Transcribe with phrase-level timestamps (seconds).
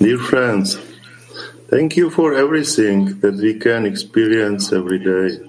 [0.00, 0.78] Dear friends,
[1.68, 5.40] thank you for everything that we can experience every day,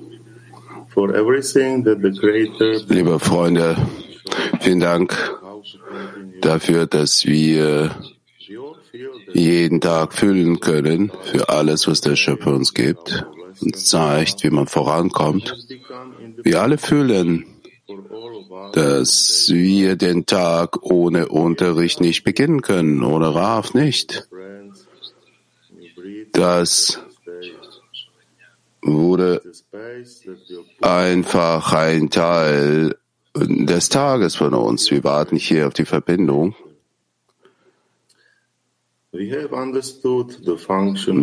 [0.89, 2.79] for everything that the Creator.
[2.89, 3.77] Liebe Freunde,
[4.59, 5.15] vielen Dank
[6.41, 7.91] dafür, dass wir
[9.33, 13.25] jeden Tag fühlen können für alles, was der Schöpfer uns gibt
[13.61, 15.55] und zeigt, wie man vorankommt.
[16.41, 17.45] Wir alle fühlen,
[18.73, 24.27] dass wir den Tag ohne Unterricht nicht beginnen können, ohne Raf nicht.
[26.33, 26.99] Das
[28.81, 29.41] wurde
[30.81, 32.97] einfach ein Teil
[33.35, 34.89] des Tages von uns.
[34.91, 36.55] Wir warten hier auf die Verbindung.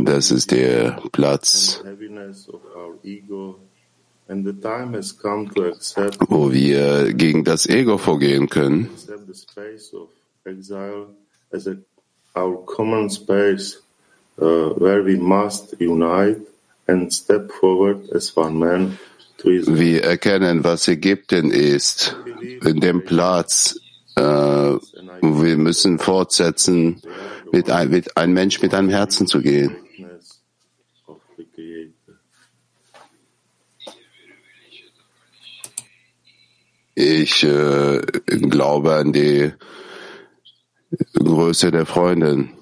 [0.05, 1.85] Das ist der Platz,
[6.29, 8.91] wo wir gegen das Ego vorgehen können.
[19.67, 22.17] Wir erkennen, was Ägypten ist,
[22.65, 23.79] in dem Platz.
[24.15, 27.03] Äh, wir müssen fortsetzen,
[27.53, 29.77] mit ein, mit ein Mensch mit einem Herzen zu gehen.
[36.95, 39.53] Ich äh, glaube an die
[41.15, 42.56] Größe der Freundin.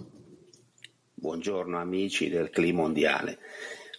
[1.35, 3.39] Buongiorno amici del Clima Mondiale.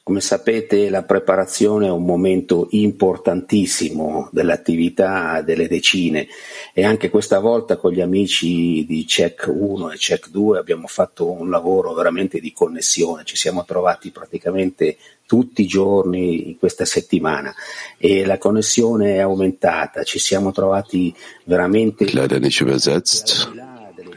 [0.03, 6.27] Come sapete la preparazione è un momento importantissimo dell'attività delle decine
[6.73, 11.29] e anche questa volta con gli amici di Check 1 e Check 2 abbiamo fatto
[11.29, 14.95] un lavoro veramente di connessione, ci siamo trovati praticamente
[15.25, 17.53] tutti i giorni in questa settimana
[17.97, 21.13] e la connessione è aumentata, ci siamo trovati
[21.43, 23.51] veramente leider nicht übersetzt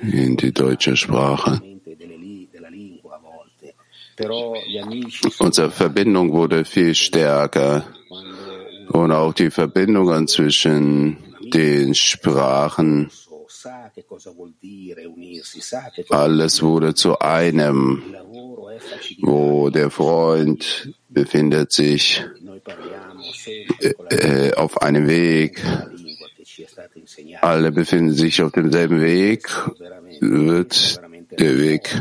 [0.03, 1.78] in die deutsche Sprache.
[5.39, 7.87] Unsere Verbindung wurde viel stärker
[8.89, 11.19] und auch die Verbindungen zwischen
[11.53, 13.11] den Sprachen.
[16.11, 18.03] Alles wurde zu einem,
[19.21, 22.25] wo der Freund befindet sich
[24.11, 25.62] äh, auf einem Weg.
[27.41, 29.49] Alle befinden sich auf demselben Weg,
[30.21, 31.01] wird
[31.39, 31.95] der Weg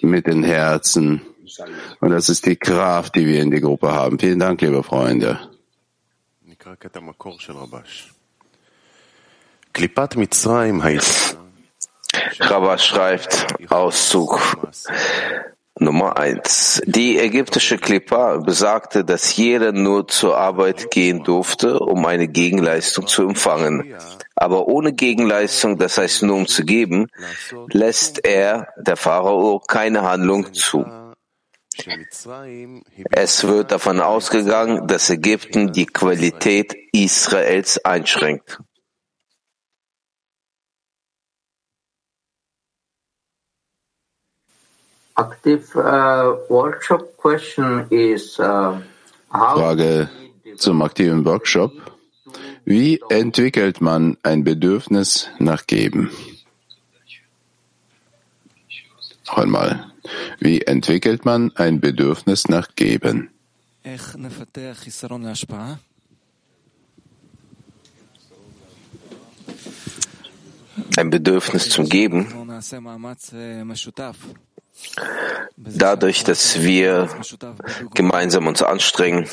[0.00, 1.22] mit den Herzen.
[2.00, 4.18] Und das ist die Kraft, die wir in der Gruppe haben.
[4.18, 5.38] Vielen Dank, liebe Freunde.
[12.40, 14.40] Rabash schreibt Auszug
[15.78, 16.82] Nummer eins.
[16.84, 23.22] Die ägyptische Klippa besagte, dass jeder nur zur Arbeit gehen durfte, um eine Gegenleistung zu
[23.22, 23.94] empfangen.
[24.36, 27.06] Aber ohne Gegenleistung, das heißt nur um zu geben,
[27.72, 30.84] lässt er, der Pharao, keine Handlung zu.
[33.10, 38.58] Es wird davon ausgegangen, dass Ägypten die Qualität Israels einschränkt.
[45.16, 48.80] Active uh, workshop question is uh,
[49.30, 50.08] Frage
[50.56, 51.72] zum aktiven Workshop.
[52.64, 56.10] Wie entwickelt man ein Bedürfnis nach Geben?
[59.26, 59.92] Noch einmal.
[60.38, 63.30] Wie entwickelt man ein Bedürfnis nach Geben?
[70.96, 72.26] Ein Bedürfnis zum Geben
[75.56, 77.08] dadurch, dass wir
[77.94, 79.28] gemeinsam uns anstrengen.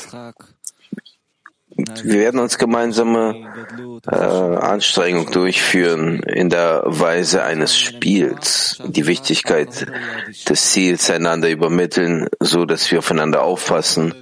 [2.02, 3.48] Wir werden uns gemeinsame
[4.10, 9.86] äh, Anstrengungen durchführen in der Weise eines Spiels, die Wichtigkeit
[10.48, 14.14] des Ziels einander übermitteln, so dass wir aufeinander aufpassen,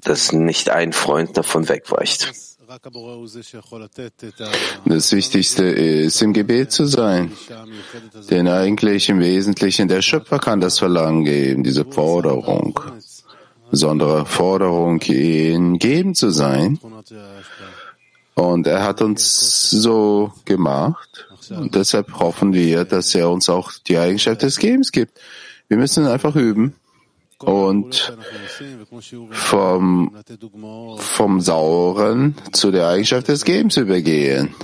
[0.00, 2.32] dass nicht ein Freund davon wegweicht.
[4.84, 7.30] Das Wichtigste ist, im Gebet zu sein.
[8.30, 12.80] Denn eigentlich im Wesentlichen der Schöpfer kann das Verlangen geben, diese Forderung.
[13.70, 16.80] Besondere Forderung, in Geben zu sein.
[18.34, 21.28] Und er hat uns so gemacht.
[21.50, 25.18] Und deshalb hoffen wir, dass er uns auch die Eigenschaft des Gebens gibt.
[25.68, 26.74] Wir müssen einfach üben
[27.38, 28.16] und
[29.30, 30.16] vom,
[30.96, 34.54] vom Sauren zu der Eigenschaft des Gebens übergehen.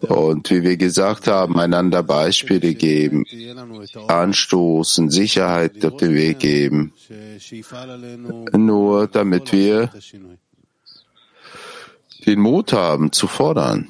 [0.00, 3.24] Und wie wir gesagt haben, einander Beispiele geben,
[4.08, 6.92] anstoßen, Sicherheit auf den Weg geben,
[8.56, 9.90] nur damit wir
[12.26, 13.88] den Mut haben zu fordern.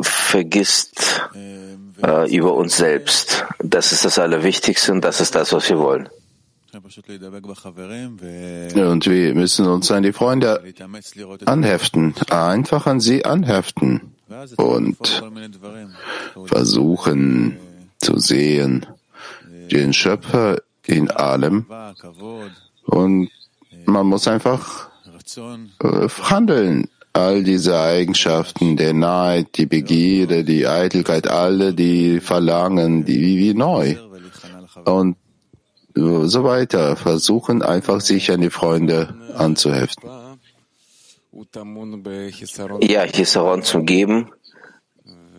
[0.00, 1.28] Vergisst
[2.02, 3.44] äh, über uns selbst.
[3.58, 6.08] Das ist das Allerwichtigste und das ist das, was wir wollen.
[6.72, 6.96] Und
[9.06, 10.62] wir müssen uns an die Freunde
[11.46, 14.14] anheften, einfach an sie anheften
[14.56, 15.22] und
[16.44, 17.58] versuchen
[17.98, 18.86] zu sehen,
[19.72, 21.66] den Schöpfer in allem.
[22.84, 23.30] Und
[23.86, 24.88] man muss einfach
[25.82, 26.88] äh, handeln.
[27.18, 33.54] All diese Eigenschaften, der Neid, die Begierde, die Eitelkeit, alle, die Verlangen, die wie, wie
[33.54, 33.96] neu.
[34.84, 35.16] Und
[35.94, 36.96] so weiter.
[36.96, 40.08] Versuchen einfach, sich an die Freunde anzuheften.
[42.80, 44.30] Ja, Hisaron zu geben,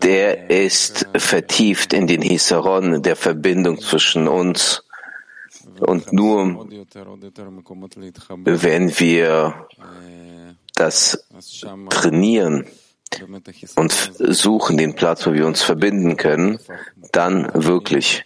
[0.01, 4.83] der ist vertieft in den Hisaron der Verbindung zwischen uns.
[5.79, 6.67] Und nur
[8.45, 9.67] wenn wir
[10.79, 11.25] das
[11.89, 12.65] trainieren
[13.75, 16.59] und suchen den Platz, wo wir uns verbinden können,
[17.11, 18.25] dann wirklich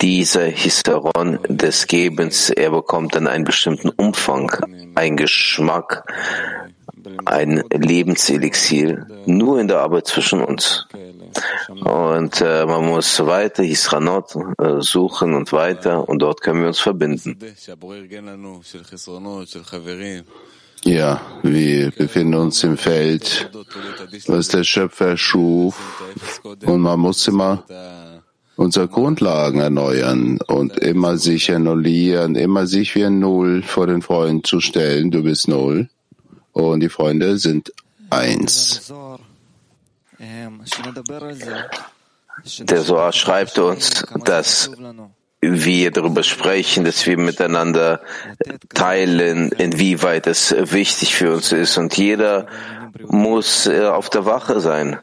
[0.00, 4.50] dieser Hysteron des Gebens, er bekommt dann einen bestimmten Umfang,
[4.94, 6.04] einen Geschmack,
[7.24, 10.86] ein Lebenselixier, nur in der Arbeit zwischen uns.
[11.84, 16.80] Und äh, man muss weiter Hisranot äh, suchen und weiter und dort können wir uns
[16.80, 17.38] verbinden.
[20.84, 23.50] Ja, wir befinden uns im Feld,
[24.26, 25.76] was der Schöpfer schuf,
[26.64, 27.64] und man muss immer
[28.56, 34.44] unsere Grundlagen erneuern und immer sich annullieren, immer sich wie ein Null vor den Freunden
[34.44, 35.10] zu stellen.
[35.10, 35.88] Du bist Null
[36.52, 37.72] und die Freunde sind
[38.10, 38.92] eins.
[42.58, 44.70] Der Soar schreibt uns, dass
[45.40, 48.00] wir darüber sprechen, dass wir miteinander
[48.74, 51.78] teilen, inwieweit es wichtig für uns ist.
[51.78, 52.46] Und jeder
[53.06, 54.98] muss äh, auf der Wache sein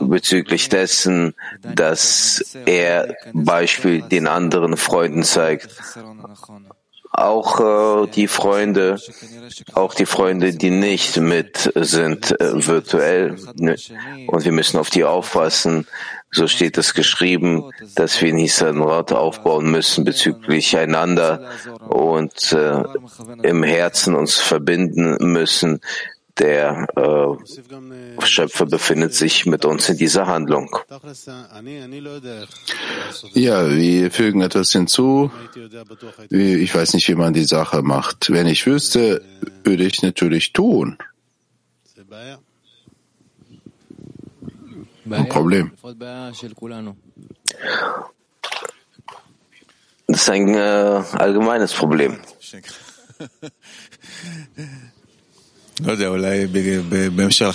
[0.00, 5.68] bezüglich dessen, dass er Beispiel den anderen Freunden zeigt
[7.14, 8.98] auch äh, die Freunde,
[9.72, 13.36] auch die Freunde, die nicht mit sind äh, virtuell.
[13.56, 13.76] Ne?
[14.26, 15.86] Und wir müssen auf die aufpassen.
[16.30, 21.48] So steht es geschrieben, dass wir in Hisanrat aufbauen müssen bezüglich einander
[21.88, 22.82] und äh,
[23.44, 25.80] im Herzen uns verbinden müssen
[26.38, 30.76] der äh, Schöpfer befindet sich mit uns in dieser Handlung.
[33.34, 35.30] Ja, wir fügen etwas hinzu.
[36.30, 38.30] Ich weiß nicht, wie man die Sache macht.
[38.30, 39.22] Wenn ich wüsste,
[39.62, 40.98] würde ich natürlich tun.
[45.08, 45.72] Ein Problem.
[50.06, 52.18] Das ist ein äh, allgemeines Problem.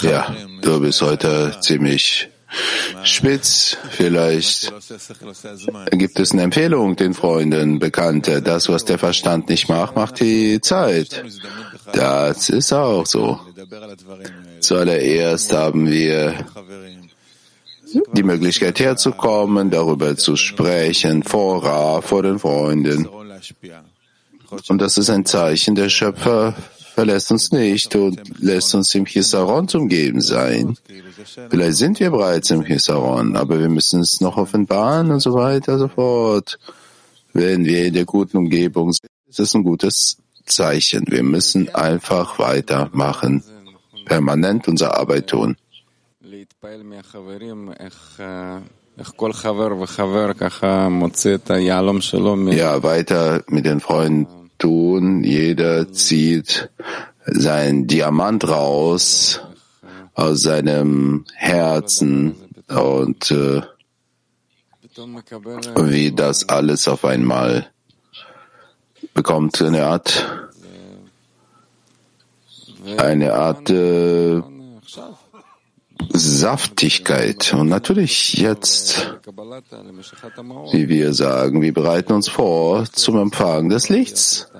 [0.09, 2.29] Ja, du bist heute ziemlich
[3.03, 3.77] spitz.
[3.91, 4.73] Vielleicht
[5.91, 8.41] gibt es eine Empfehlung den Freunden, Bekannte.
[8.41, 11.23] Das, was der Verstand nicht macht, macht die Zeit.
[11.93, 13.39] Das ist auch so.
[14.59, 16.33] Zuallererst haben wir
[18.13, 23.07] die Möglichkeit herzukommen, darüber zu sprechen, vor vor den Freunden.
[24.67, 26.55] Und das ist ein Zeichen der Schöpfer
[26.99, 30.75] verlässt uns nicht und lässt uns im Chisaron zum Geben sein.
[31.49, 35.73] Vielleicht sind wir bereits im Chisaron, aber wir müssen es noch offenbaren und so weiter
[35.73, 36.59] und so fort.
[37.31, 41.05] Wenn wir in der guten Umgebung sind, ist es ein gutes Zeichen.
[41.07, 43.45] Wir müssen einfach weitermachen,
[44.03, 45.55] permanent unsere Arbeit tun.
[52.57, 55.23] Ja, weiter mit den Freunden tun.
[55.23, 56.69] Jeder zieht
[57.25, 59.41] sein Diamant raus
[60.13, 62.35] aus seinem Herzen
[62.67, 63.61] und äh,
[65.75, 67.67] wie das alles auf einmal
[69.13, 70.49] bekommt eine Art,
[72.97, 74.41] eine Art äh,
[76.13, 77.53] Saftigkeit.
[77.53, 79.19] Und natürlich jetzt,
[80.71, 84.51] wie wir sagen, wir bereiten uns vor zum Empfang des Lichts,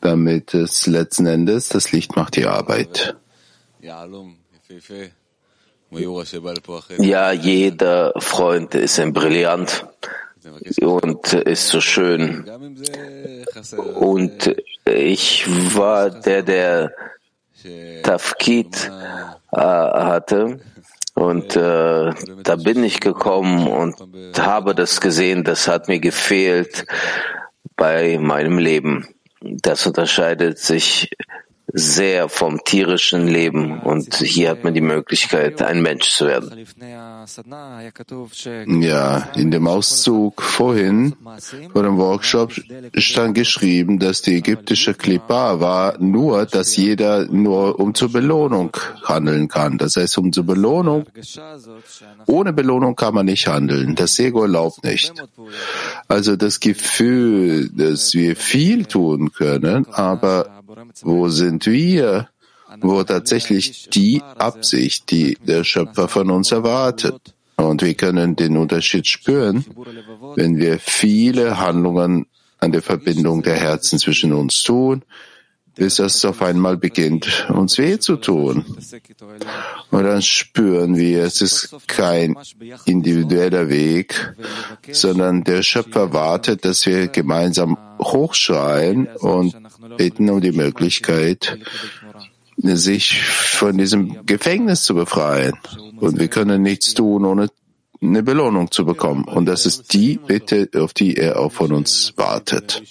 [0.00, 3.16] damit es letzten Endes, das Licht macht die Arbeit.
[6.98, 9.86] Ja, jeder Freund ist ein Brillant
[10.80, 12.48] und ist so schön.
[13.96, 16.92] Und ich war der, der
[18.02, 18.90] Tafkid
[19.52, 20.60] äh, hatte.
[21.14, 22.12] Und äh,
[22.42, 23.96] da bin ich gekommen und
[24.38, 26.86] habe das gesehen, das hat mir gefehlt
[27.76, 29.08] bei meinem Leben.
[29.40, 31.10] Das unterscheidet sich
[31.72, 36.66] sehr vom tierischen Leben und hier hat man die Möglichkeit, ein Mensch zu werden.
[38.82, 41.14] Ja, in dem Auszug vorhin
[41.72, 42.52] vor dem Workshop
[42.94, 49.48] stand geschrieben, dass die ägyptische Klippa war nur, dass jeder nur um zur Belohnung handeln
[49.48, 49.78] kann.
[49.78, 51.06] Das heißt, um zur Belohnung,
[52.26, 53.94] ohne Belohnung kann man nicht handeln.
[53.94, 55.12] Das Ego erlaubt nicht.
[56.08, 60.59] Also das Gefühl, dass wir viel tun können, aber
[61.02, 62.28] wo sind wir?
[62.80, 67.34] Wo tatsächlich die Absicht, die der Schöpfer von uns erwartet.
[67.56, 69.64] Und wir können den Unterschied spüren,
[70.36, 72.26] wenn wir viele Handlungen
[72.58, 75.02] an der Verbindung der Herzen zwischen uns tun,
[75.80, 78.66] bis das auf einmal beginnt, uns weh zu tun.
[79.90, 82.36] Und dann spüren wir, es ist kein
[82.84, 84.34] individueller Weg,
[84.92, 89.56] sondern der Schöpfer wartet, dass wir gemeinsam hochschreien und
[89.96, 91.58] bitten um die Möglichkeit,
[92.58, 95.54] sich von diesem Gefängnis zu befreien.
[95.96, 97.48] Und wir können nichts tun, ohne
[98.02, 99.24] eine Belohnung zu bekommen.
[99.24, 102.82] Und das ist die Bitte, auf die er auch von uns wartet.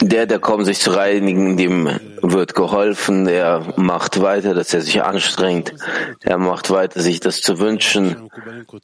[0.00, 1.88] Der, der kommt, sich zu reinigen, dem
[2.20, 3.26] wird geholfen.
[3.26, 5.72] Er macht weiter, dass er sich anstrengt.
[6.20, 8.28] Er macht weiter, sich das zu wünschen.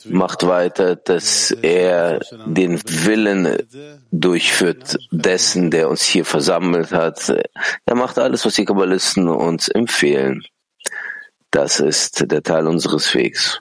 [0.06, 3.58] Macht weiter, dass er den Willen
[4.10, 7.30] durchführt dessen, der uns hier versammelt hat.
[7.84, 10.42] Er macht alles, was die Kabbalisten uns empfehlen.
[11.50, 13.60] Das ist der Teil unseres Wegs.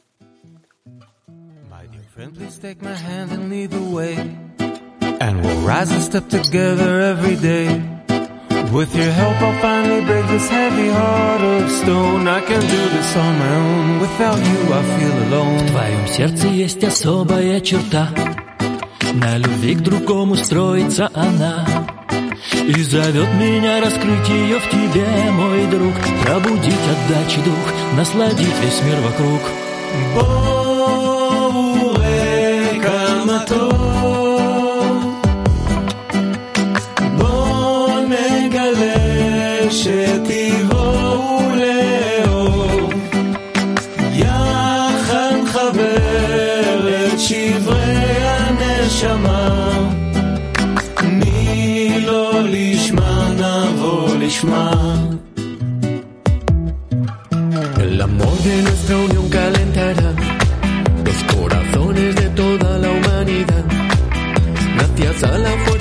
[4.10, 4.47] And
[5.19, 7.67] we'll rise and step together every day.
[8.71, 12.27] With your help, I'll finally break this heavy heart of stone.
[12.27, 14.00] I can do this on my own.
[14.01, 15.57] Without you, I feel alone.
[15.57, 18.09] В твоем сердце есть особая черта.
[19.13, 21.65] На любви к другому строится она.
[22.67, 25.93] И зовет меня раскрыть ее в тебе, мой друг.
[26.24, 29.41] Пробудить отдачи дух, насладить весь мир вокруг.
[31.07, 32.01] Боуэ
[32.81, 34.06] камато.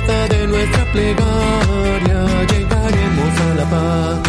[0.06, 2.24] De nuestra plegaria.
[2.52, 4.28] Llegaremos a la paz,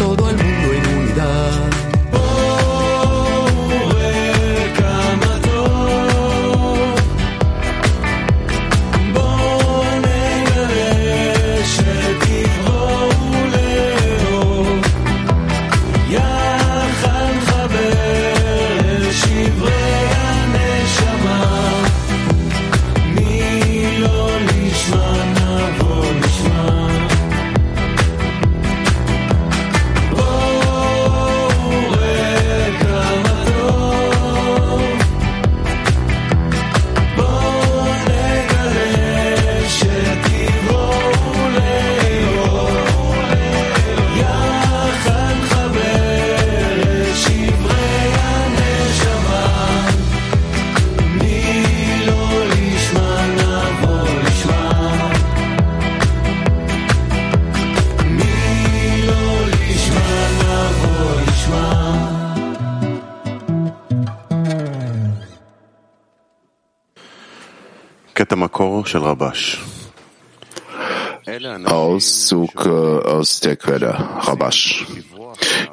[71.66, 74.86] Auszug äh, aus der Quelle Rabash.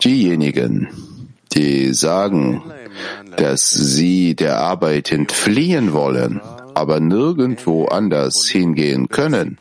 [0.03, 0.89] Diejenigen,
[1.53, 2.61] die sagen,
[3.37, 6.41] dass sie der Arbeit entfliehen wollen,
[6.73, 9.59] aber nirgendwo anders hingehen können,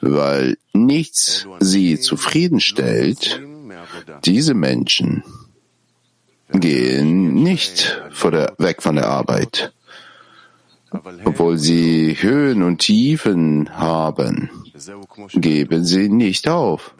[0.00, 3.40] weil nichts sie zufriedenstellt,
[4.24, 5.22] diese Menschen
[6.52, 9.72] gehen nicht von der, weg von der Arbeit,
[11.24, 14.50] obwohl sie Höhen und Tiefen haben
[15.34, 16.94] geben sie nicht auf.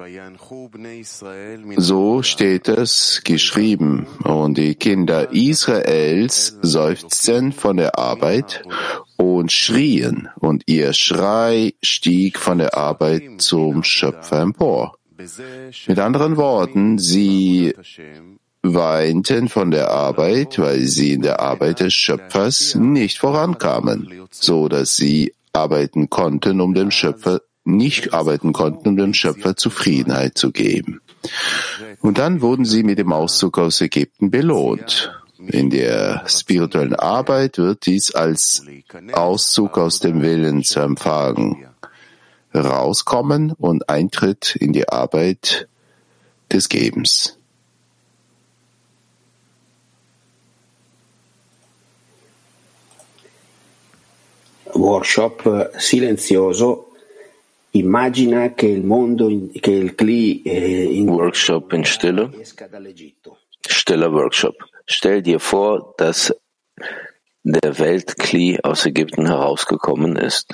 [1.77, 4.07] So steht es geschrieben.
[4.25, 8.63] Und die Kinder Israels seufzten von der Arbeit
[9.17, 14.97] und schrien, und ihr Schrei stieg von der Arbeit zum Schöpfer empor.
[15.87, 17.75] Mit anderen Worten, sie
[18.63, 24.97] weinten von der Arbeit, weil sie in der Arbeit des Schöpfers nicht vorankamen, so dass
[24.97, 31.01] sie arbeiten konnten, um dem Schöpfer nicht arbeiten konnten, um dem Schöpfer Zufriedenheit zu geben.
[32.01, 35.13] Und dann wurden sie mit dem Auszug aus Ägypten belohnt.
[35.47, 38.65] In der spirituellen Arbeit wird dies als
[39.13, 41.67] Auszug aus dem Willen zu empfangen.
[42.55, 45.69] Rauskommen und Eintritt in die Arbeit
[46.53, 47.40] des Gebens.
[54.75, 56.91] Workshop silenzioso
[57.73, 59.29] Immagina che il mondo,
[59.61, 62.29] che il CLI eh, in Workshop in Stille.
[63.61, 64.57] Stiller Workshop.
[64.87, 66.35] Stell dir vor, dass
[67.45, 70.53] der Weltkli aus Ägypten herausgekommen ist.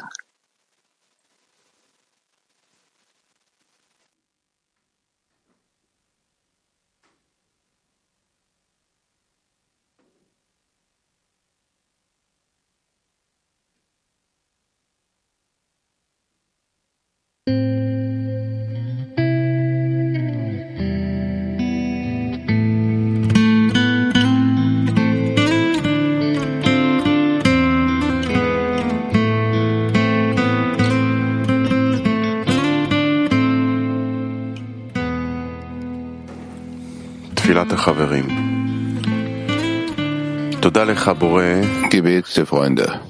[41.88, 43.00] Gebet der Freunde.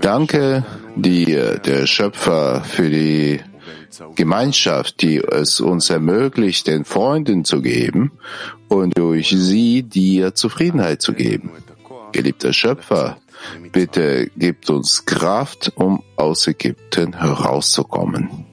[0.00, 0.64] Danke
[0.94, 3.40] dir, der Schöpfer, für die
[4.14, 8.12] Gemeinschaft, die es uns ermöglicht, den Freunden zu geben
[8.68, 11.50] und durch sie dir Zufriedenheit zu geben.
[12.12, 13.16] Geliebter Schöpfer,
[13.72, 18.51] bitte gib uns Kraft, um aus Ägypten herauszukommen.